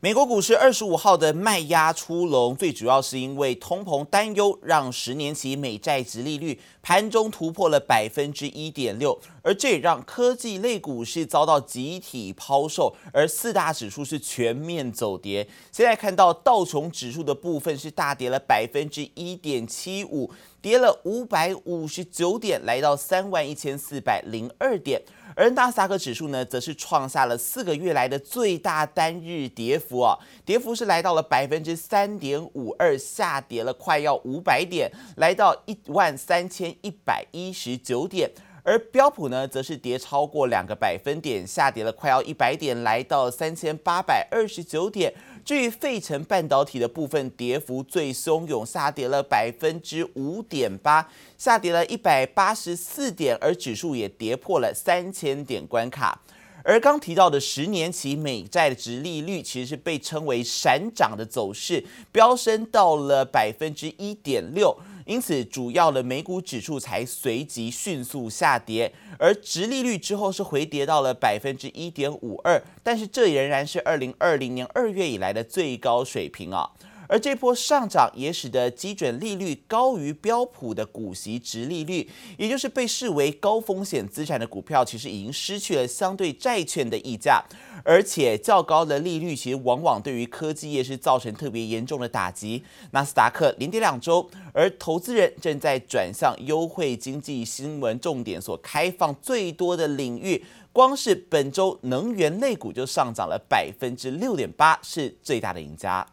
[0.00, 15.44] 美国股市二十五号的卖压出笼，最主要是因为通膨担忧，让十年期美债殖利率盘中突破了百分之一点六，而这也让科技类股市遭到集体抛售，而四大指数是全面走跌。
[15.72, 20.30] 现在看到道琼指数的部分是大跌了百分之一点七五，
[20.60, 25.00] 跌了五百五十九点，来到三万一千四百零二点。
[25.36, 38.30] 而纳斯达克指数呢，则是创下了四个月来的最大单日跌幅啊，跌幅是来到了百分之三点五二，下跌了快要五百点，来到一万三千一百一十九点。
[38.64, 45.14] 而标普呢，则是跌超过两个百分点，下跌了快要一百点，来到三千八百二十九点。
[45.48, 51.08] 至于费城半导体的部分，跌幅最汹涌，下跌了百分之五点八，
[51.38, 56.20] 下跌了一百八十四点，而指数也跌破了三千点关卡。
[56.62, 64.76] 而刚提到的十年期美债的值利率，其实是被称为闪涨的走势，飙升到了百分之一点六。
[65.08, 76.70] 因此，主要的美股指数才随即迅速下跌，而殖利率之后是回跌到了百分之一点五二，但是这仍然是二零二零年二月以来的最高水平啊。
[77.08, 87.42] 而这波上涨也使得基准利率高于标普的股息值利率，也就是被视为高风险资产的股票，其实已经失去了相对债券的溢价。
[87.84, 92.62] 而且较高的利率其实往往对于科技业是造成特别严重的打击。
[92.90, 100.44] 纳斯达克连跌两周，而投资人正在转向优惠经济新闻重点所开放最多的领域。
[100.70, 106.06] 光是本周能源类股就上涨了百分之六点八，是最大的赢家。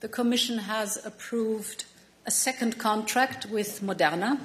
[0.00, 1.84] The Commission has approved
[2.24, 4.38] a second contract with Moderna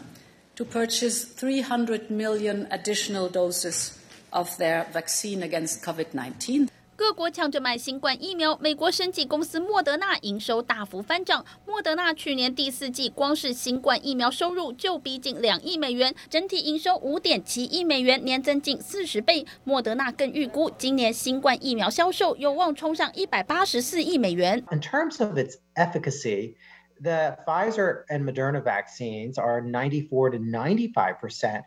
[0.56, 4.00] to purchase 300 million additional doses
[4.32, 6.70] of their vaccine against COVID-19.
[7.04, 11.46] 各国抢着买新冠疫苗，美国生技公司莫德纳营收大幅翻涨。
[11.68, 19.46] 莫德纳去年第四季光是新冠疫苗收入就逼近两亿美元，整体营收五点七亿美元，年增近四十倍。
[19.66, 24.64] 莫德纳更预估今年新冠疫苗销售有望冲上一百八十四亿美元。
[24.72, 26.56] In terms of its efficacy,
[27.02, 31.64] the Pfizer and Moderna vaccines are ninety-four to ninety-five percent.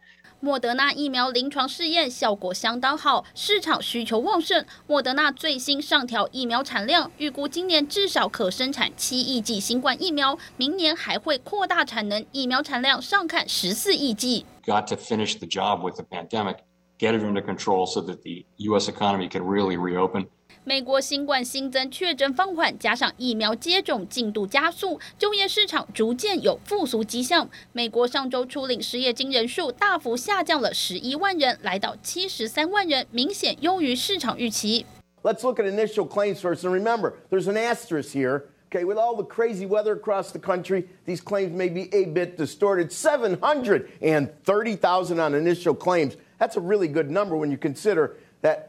[0.46, 4.64] 莫德纳疫苗临床试验效果相当好，市场需求旺盛。
[4.86, 14.46] 莫德纳最新上调疫苗产量，预估今年至少可生产七亿剂新冠疫苗，明年还会扩大产能，疫苗产量上看十四亿剂。
[14.64, 16.58] Got to finish the job with the pandemic,
[16.96, 18.88] get it under control so that the U.S.
[18.88, 20.28] economy can really reopen.
[20.65, 27.49] 美国新冠新增确诊放缓，加上疫苗接种进度加速，就业市场逐渐有复苏迹象。
[27.73, 34.85] 美国上周初领失业金人数大幅下降了十一万人，来到七十三万人，明显优于市场预期。
[35.23, 38.43] Let's look at initial claims first, and remember, there's an asterisk here.
[38.69, 42.37] Okay, with all the crazy weather across the country, these claims may be a bit
[42.37, 42.91] distorted.
[42.91, 46.15] Seven hundred and thirty thousand on initial claims.
[46.37, 48.67] That's a really good number when you consider that.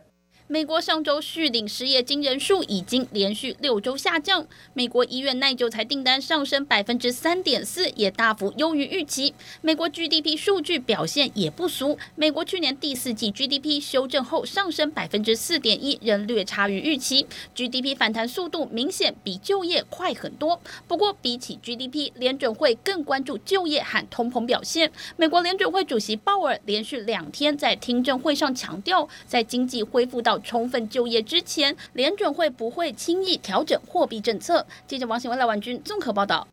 [0.50, 4.48] 美国上周续领失业金人数已经连续六周下降。
[4.74, 9.34] 美国医院耐久财订单上升百分之三点四，也大幅优于预期。
[9.60, 12.00] 美国 GDP 数据表现也不俗。
[12.16, 17.28] 美国去年第四季 GDP 修正后上升百分之四点一，仍略差于预期。
[17.54, 20.62] GDP 反弹速度明显比就业快很多。
[20.88, 24.90] 不过，比起 GDP，联准会更关注就业和通膨表现。
[25.18, 34.66] 美国联准会主席鲍尔连续两天在听证会上强调，在经济恢复到充分就业之前，联准会不会轻易调整货币政策。
[34.88, 36.48] 记者王新文、赖婉君综合报道。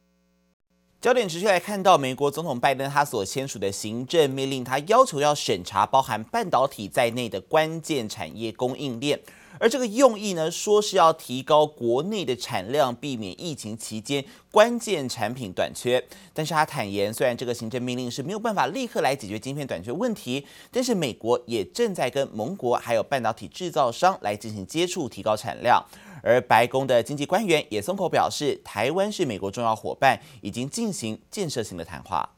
[1.00, 9.20] 焦点持续来看到美国总统拜登他所签署的行政命令，他要求要审查包含半导体在内的关键产业供应链。
[9.64, 16.04] 而这个用意呢，说是要提高国内的产量，避免疫情期间关键产品短缺。
[16.34, 25.82] 但是他坦言，虽然这个行政命令是没有办法立刻来解决晶片短缺问题，但是美国也正在跟盟国还有半导体制造商来进行接触，提高产量。
[26.22, 32.28] 而白宫的经济官员也松口表示，台湾是美国重要伙伴，已经进行建设性的谈话。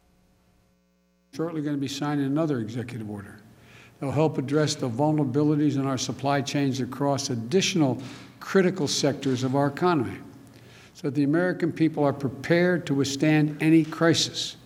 [1.32, 3.45] Shortly going to be signing another executive order.
[4.00, 8.02] It'll help address the vulnerabilities in our supply chains across additional
[8.40, 10.18] critical sectors of our economy
[10.92, 14.56] so that the American people are prepared to withstand any crisis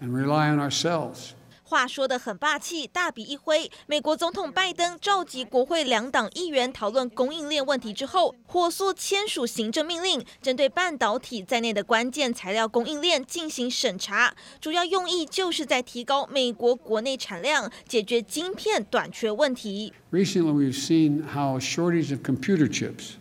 [0.00, 1.34] and rely on ourselves.
[1.68, 3.68] 话说得很霸气，大笔一挥。
[3.88, 14.32] 美国总统拜登召集国会两党议员讨论供应链问题之后，火速签署行政命令，针对半导体在内的关键材料供应链进行审查。
[14.60, 19.92] 主要用意就是在提高美国国内产量，解决晶片短缺问题。
[20.12, 23.14] Recently, we've seen how a shortage of computer chips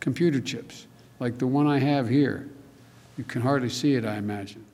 [0.00, 0.86] computer chips,
[1.18, 2.48] like the one I have here.
[3.18, 4.64] You can hardly see it, I imagine.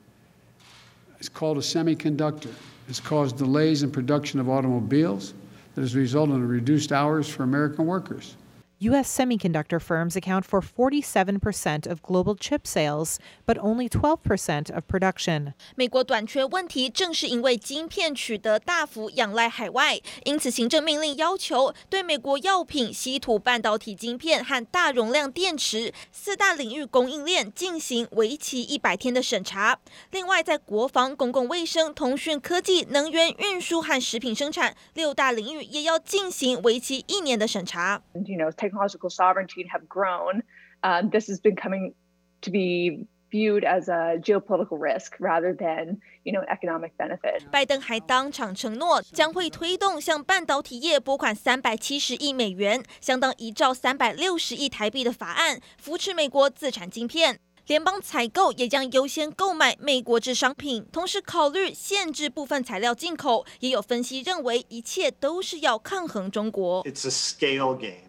[1.19, 2.51] It's called a semiconductor.
[2.87, 5.33] It's caused delays in production of automobiles
[5.75, 8.35] that has resulted in reduced hours for American workers.
[8.79, 9.09] U.S.
[9.09, 15.53] semiconductor firms account for 47% of global chip sales, but only 12% of production.
[15.75, 29.79] 美国短缺问题正是因为晶片取得大幅仰赖海外，因此行政命令要求对美国药品、稀土半导体晶片和大容量电池四大领域供应链进行为期一百天的审查。
[30.11, 38.03] 另外，在国防、公共卫生、通讯科技、能源运输和食品生产六大领域也要进行为期一年的审查。
[38.13, 40.43] You know, technological sovereignty have grown,
[40.81, 41.93] um, this has been coming
[42.41, 47.43] to be viewed as a geopolitical risk rather than, you know, economic benefit.
[47.51, 57.39] 拜登还当场承诺将会推动向半导体业拨款三百七十亿美元，相当一兆三百六十亿台币的法案，扶持美国自产晶片。
[57.65, 63.45] 联邦采购也将优先购买美国制商品，同时考虑限制部分材料进口。
[63.59, 66.81] 也有分析认为，一切都是要抗衡中国。
[66.85, 68.06] It's a scale game.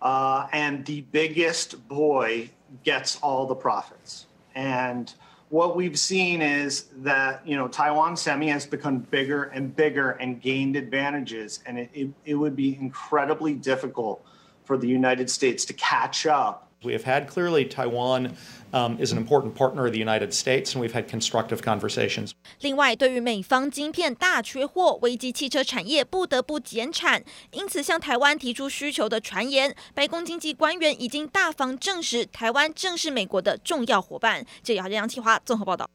[0.00, 2.50] Uh, and the biggest boy
[2.84, 4.26] gets all the profits.
[4.54, 5.12] And
[5.48, 10.40] what we've seen is that you know Taiwan Semi has become bigger and bigger and
[10.40, 14.24] gained advantages, and it, it, it would be incredibly difficult
[14.64, 18.36] for the United States to catch up We have had clearly Taiwan
[18.72, 22.30] um, is an important partner of the United States, and we've had constructive conversations.
[22.60, 34.46] 另外，对于美方晶片大缺货，危及汽车产业，不得不减产，因此向台湾提出需求的传言，白宫经济官员已经大方证实，台湾正是美国的重要伙伴。
[34.62, 35.90] 这里是杨启华综合报道。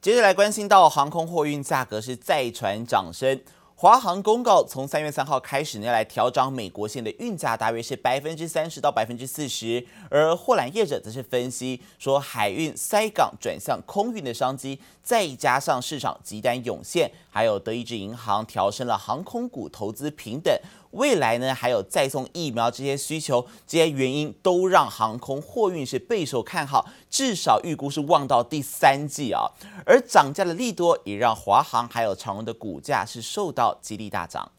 [0.00, 3.40] 接着来关心到航空货运价格是再传涨升。
[3.78, 9.86] 华航公告，从三月三号开始呢，来调涨美国线的运价，大约是百分之三十到百分之四十。
[10.08, 20.58] 而货揽业者则是分析说，海运塞港转向空运的商机，再加上市场急单涌现，还有德意志银行调升了航空股投资平等。
[20.96, 29.50] 未来呢，还有再送疫苗这些需求，这些原因都让航空货运是备受看好，至少预估是望到第三季啊。
[29.84, 34.50] 而涨价的利多也让华航还有长荣的股价是受到激励大涨。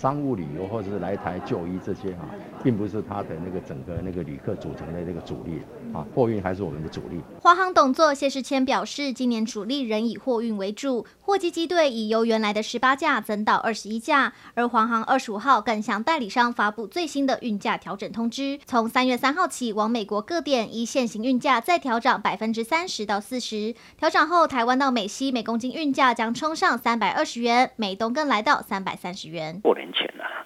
[0.00, 2.24] 商务旅游或者是来台就医这些哈，
[2.64, 5.60] 并不是它的那个整个那个旅客组成的那个主力
[5.92, 7.20] 啊，货运还是我们的主力。
[7.42, 29.60] 华航董座谢世谦表示，今年主力仍以货运为主，货机机队已由原来的十八架增到二十一架，而华航二十五号更向代理商发布最新的运价调整通知，从三月三号起，往美国各点依现行运价再调涨百分之三十到四十，调整后，台湾到美西每公斤运价将冲上三百二十元，美东更来到三百三十元。
[29.80, 30.44] 年前啊，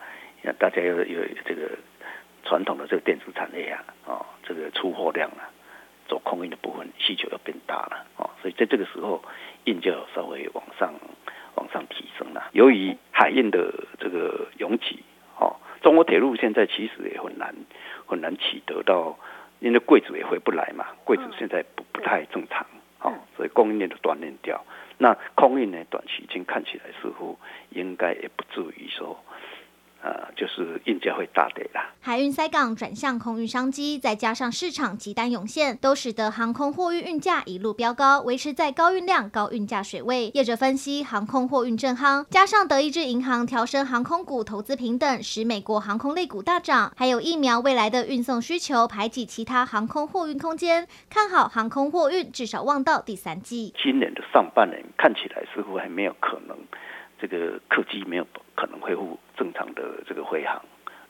[0.58, 1.70] 大家有有这个
[2.44, 5.48] 传统的这个电子产业啊，哦，这个出货量啊，
[6.08, 9.24] 走空运的部分需求要变大了，哦，所以在这个时候
[9.64, 10.92] 运就稍微往上
[11.54, 12.50] 往上提升了。
[12.52, 15.02] 由于海运的这个拥挤，
[15.38, 17.54] 哦，中国铁路现在其实也很难
[18.06, 19.18] 很难取得到，
[19.60, 22.66] 因为柜子也回不来嘛，柜子现在不不太正常，
[23.00, 24.62] 哦，所以供应链都断链掉。
[24.98, 27.38] 那空运呢，短期间看起来似乎
[27.70, 29.22] 应该也不至于说。
[30.04, 31.90] 呃，就是运价会大跌啦。
[32.02, 40.28] 海运塞港转向空运商机，再加上市场急单涌现，都使得航空货运运价一路飙高，维持在高运量、高运价水位。
[40.34, 53.72] 业者分析，航空货运正夯，加上德意志银行调升航空股投资平等，使美国航空类股大涨，还有疫苗未来的运送需求排挤其他航空货运空间，看好航空货运至少望到第三季。
[53.82, 56.54] 今年的上半年看起来似乎还没有可能。
[57.16, 60.62] 这个客机没有可能恢复正常的这个回航，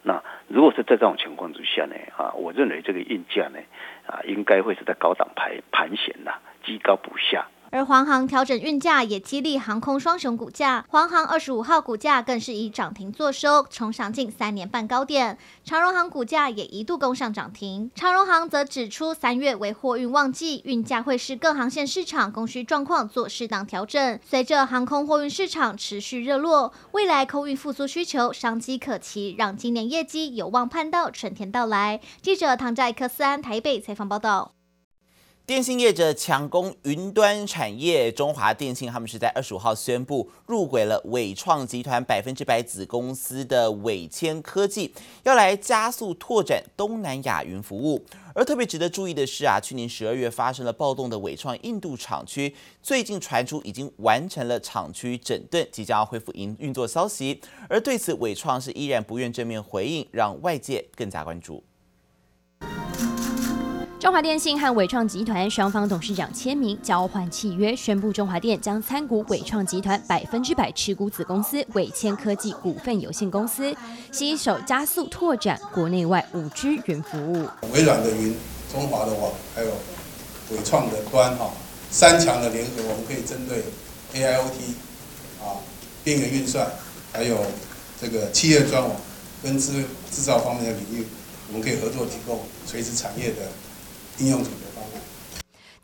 [0.03, 3.59] 那如果是在这种情况之下呢，啊，我认为这个运价呢，
[4.07, 7.47] 啊，应该会是在高档盘盘旋呐，居高不下。
[7.75, 15.37] 而华航调整运价也激励航空双雄股价，华航二十五号股价更是以涨停作收，冲上近三年半高点。
[15.65, 17.91] 长荣航股价也一度攻上涨停。
[17.97, 24.21] 长荣航则指出，三月为货运旺季，运价会视各航线市场供需状况做适当调整。
[24.25, 32.01] 随着航空货运市场持续热络，未来空运复苏需求商机可期，让今年业绩有望盼到春天到来。
[32.23, 34.53] 记者唐在克斯安台北采访报道。
[35.47, 48.03] 电信业者抢攻云端产业，中华电信他们是在二十五号宣布入轨了伟创集团百分之百子公司的纬谦科技，要来加速拓展东南亚云服务。
[48.35, 57.43] 而特别值得注意的是啊，去年十二月发生了暴动的伟创印度厂区，最近传出已经完成了厂区整顿，即将要恢复营运作消息。
[57.69, 61.63] 而对此，伟创是依然不愿正面回应，让外界更加关注。
[64.05, 73.75] 中华电信和伟创集团双方董事长签名交换契约，宣布中华电将参股伟创集团百分之百持股子公司伟千科技股份有限公司，
[74.13, 77.49] 携手加速拓展国内外五 G 云服务。
[77.73, 78.37] 微软的云、
[78.71, 79.69] 中华的网，还有
[80.51, 81.51] 伟创的端，哈，
[81.91, 83.65] 三强的联合，我们可以针对
[84.13, 85.57] AIoT 啊、
[86.05, 86.71] 边缘运算，
[87.11, 87.39] 还有
[87.99, 88.95] 这个企业专网
[89.43, 89.83] 跟制
[90.13, 91.07] 制造方面的领域，
[91.49, 93.49] 我们可以合作提供垂直产业的。
[94.19, 94.45] 应用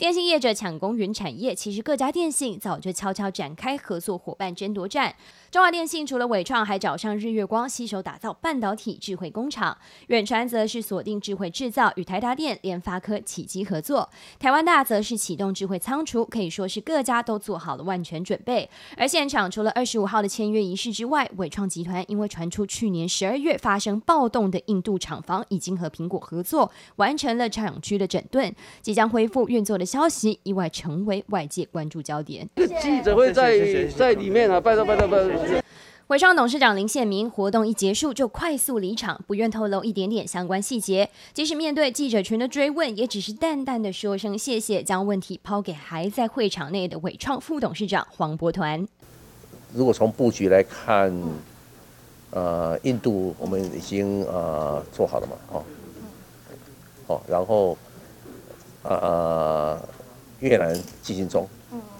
[0.00, 5.14] 电信业者抢攻云产业，其实各家电信早就悄悄展开合作伙伴争夺战。
[5.50, 9.76] 中华电信除了伟创，还找上日月光，携手打造半导体智慧工厂。
[10.06, 14.08] 远传则是锁定智慧制造，与台达电、联发科起机合作。
[14.38, 18.70] 台湾大则是启动智慧仓储，可以说是各家都做好了万全准备。
[18.96, 32.48] 而现场除了二十五号的签约仪式之外，伟创集团因为传出去年十二月发生暴动的印度厂房已经和苹果合作，完成了厂区的整顿，即将恢复运作的消息，意外成为外界关注焦点。
[32.80, 35.60] 记者会在在里面啊，拜托拜托拜托。
[36.06, 41.10] 伟创董事长林宪明活动一结束就快速离场，不愿透露一点点相关细节。
[41.32, 48.86] 即使面对记者群的追问，也只是淡淡的说声谢谢，将问题抛给还在会场内的伟创副董事长黄伯团。
[49.74, 51.12] 如果从布局来看，
[52.30, 55.64] 呃，印度我们已经呃做好了嘛，哦，
[57.08, 57.76] 哦，然后
[58.82, 59.78] 呃
[60.40, 61.48] 越南进行中。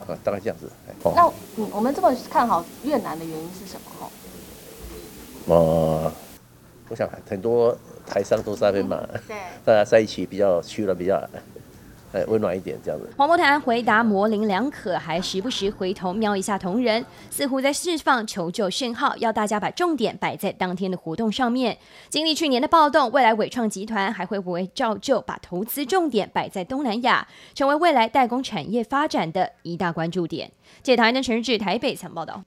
[0.01, 0.69] 啊，大概这样子。
[1.05, 4.11] 哦、那嗯，我们这么看好越南的原因是什么？
[5.47, 6.13] 哦、呃，
[6.89, 11.21] 我想很多台商都在那边嘛，对， 大家在一起比较去了比较。
[12.13, 13.09] 哎，温暖一点这样子。
[13.17, 21.79] 黄伯团回答模棱两可，还时不时回头瞄一下同仁，似乎在释放求救讯号，要大家把重点摆在当天的活动上面。
[22.09, 30.51] 经历去年的暴动，未来伟创集团还会不会照旧把投资重点摆在东南亚，成为未来代工产业发展的一大关注点？
[30.83, 32.43] 记者唐人陈日志台北曾报道。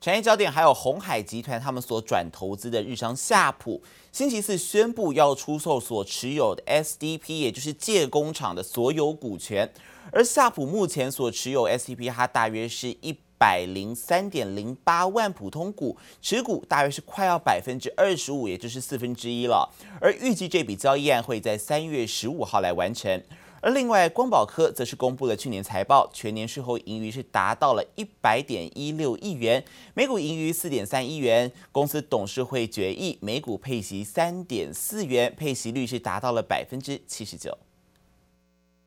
[0.00, 9.70] 产业焦点还有鸿海集团他们所转投资的日商夏普，星期四宣布要出售所持有的 SDP，也就是借工厂的所有股权。
[10.10, 19.70] 而夏普目前所持有 SDP，它大约是一百零三点零八万普通股，持股大约是快要百分之二十五，也就是四分之一了。
[20.00, 23.22] 而预计这笔交易案会在三月十五号来完成。
[23.62, 29.62] 而另外，光宝科则是公布了去年财报，全年税后盈余是达到了一百点一六亿元，
[29.92, 31.52] 每股盈余四点三亿元。
[31.70, 37.56] 公司董事会决议每股配息三点四元，配息率是达到了百分之七十九。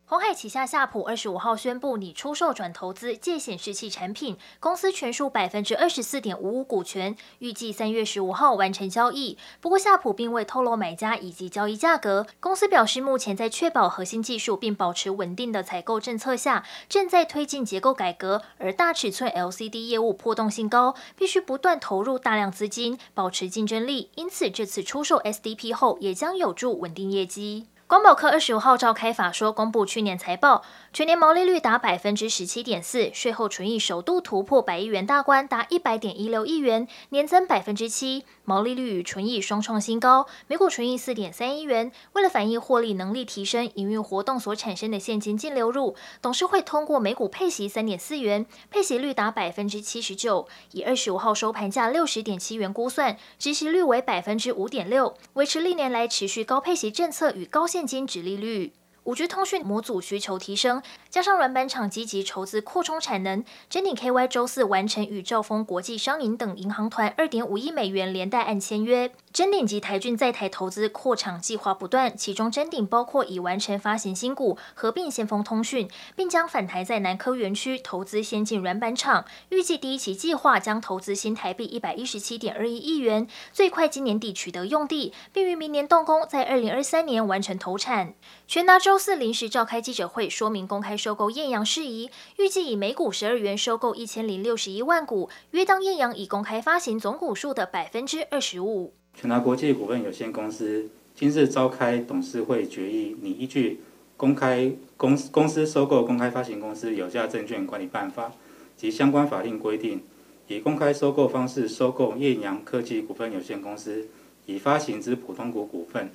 [0.05, 9.37] 鸿海旗下夏普二十五号宣布拟出售转投资借显示器产品，公司权数百分之二十四点五五股权，预计三月十五号完成交易。
[9.61, 12.27] 不过夏普并未透露买家以及交易价格。
[12.41, 18.43] 公司表示，目前在确保核心技术并保持稳定的采购政策下，正在推进结构改革。
[18.57, 24.11] 而大尺寸 LCD 业务波动性高，必须不断投入大量资金，保持竞争力。
[24.15, 27.67] 因此，这次出售 SDP 后，也将有助稳定业绩。
[27.85, 30.63] 光宝科二十五号召开法说，公布去年财报，
[30.93, 41.91] 全年毛利率达百分之十七点四，税后纯益首度突破百亿元大关，达一百点一六亿元，年增百分之七，毛利率与纯益双创新高，每股纯益四点三亿元。
[42.13, 58.71] 为了反映获利能力提升，营运活动所产生的现金净流入，董事会通过每股配息三点四元，配息率达百分之七十九，以二十五号收盘价六十点七元估算，殖息率为百分之五点六，维持历年来持续高配息政策与高现现金值利率。
[59.05, 69.11] 五 G 通讯模组需求提升，加上软板厂积极筹资扩充产能，臻鼎 KY 周四完成与兆丰国际商银等银行团二点五亿美元连带案签约。
[69.33, 79.25] 臻鼎及台郡在台投资扩厂计划不断，其中臻鼎包括已完成发行新股，合并先锋通讯，并将返台在南科园区投资先进软板厂。
[79.49, 88.13] 预计第一期计划将投资新台币一百一十七点二一亿元，最快今年底取得用地，并于明年动工，在二零二三年完成投产。
[88.47, 98.93] 全达周四临时召开记者会，说明公开收购艳阳事宜，预计以每股十二元收购一千零六十一万股，约当艳阳已公开发行总股数的百分之二十五。
[99.15, 103.81] 全达国际股份有限公司今日召开董事会决议，拟依据
[104.15, 108.31] 公开公公司收购公开发行公司有价证券管理办法
[108.77, 110.03] 及相关法令规定，
[110.47, 114.07] 以公开收购方式收购艳阳科技股份有限公司
[114.45, 116.11] 已发行之普通股股份。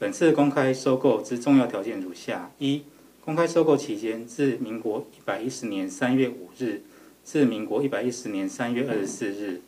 [0.00, 2.84] 本次公开收购之重要条件如下：一、
[3.22, 6.80] 公开收购期间自民国一百一十年三月五日
[7.22, 9.60] 至民国一百一十年三月二十四日。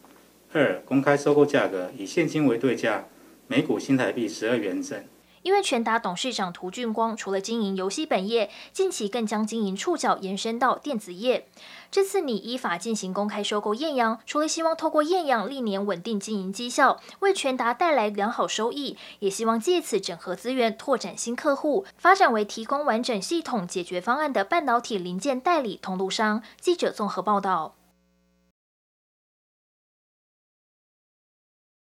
[0.54, 3.08] 二、公开收购价格以现金为对价，
[3.46, 4.98] 每股新台币十二元整。
[5.42, 11.46] 因为全达董事长涂俊光除了经营游戏本业，近期更将经营触角延伸到电子业。
[11.90, 26.42] 这次拟依法进行公开收购艳阳，除了希望透过艳阳历年稳定经营绩效，为全达带来良好收益，也希望借此整合资源，拓展新客户，发展为提供完整系统解决方案的半导体零件代理通路商。
[26.61, 27.75] 记者综合报道。